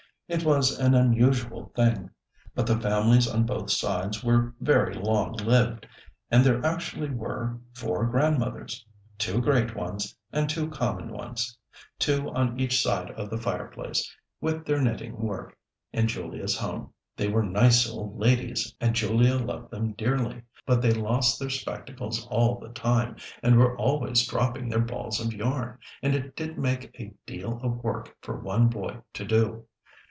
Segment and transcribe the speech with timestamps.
[0.31, 2.09] It was an unusual thing,
[2.55, 5.85] but the families on both sides were very long lived,
[6.31, 8.85] and there actually were four grandmothers;
[9.17, 11.57] two great ones, and two common ones;
[11.99, 14.09] two on each side of the fireplace,
[14.39, 15.57] with their knitting work,
[15.91, 16.93] in Julia's home.
[17.17, 22.25] They were nice old ladies, and Julia loved them dearly, but they lost their spectacles
[22.27, 26.97] all the time, and were always dropping their balls of yarn, and it did make
[26.97, 29.65] a deal of work for one boy to do.